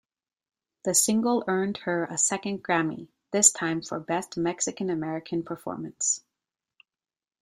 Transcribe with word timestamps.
The 0.83 0.95
single 0.95 1.43
earned 1.47 1.77
her 1.85 2.05
a 2.05 2.17
second 2.17 2.63
Grammy, 2.63 3.09
this 3.29 3.51
time 3.51 3.83
for 3.83 3.99
Best 3.99 4.35
Mexican-American 4.35 5.43
Performance. 5.43 6.23